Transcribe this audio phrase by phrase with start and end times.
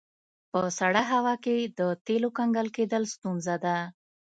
[0.51, 3.75] په سړه هوا کې د تیلو کنګل کیدل ستونزه ده